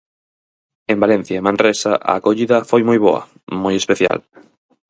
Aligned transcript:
En 0.91 0.97
Valencia 1.03 1.37
e 1.39 1.45
Manresa 1.47 1.91
a 2.09 2.13
acollida 2.19 2.57
foi 2.69 2.81
moi 2.89 2.99
boa, 3.05 3.21
moi 3.63 3.75
especial. 3.81 4.17